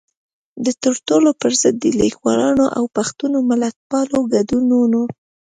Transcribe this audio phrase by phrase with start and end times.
[0.63, 5.01] د تړلو پر ضد د ليکوالانو او پښتنو ملتپالو ګوندونو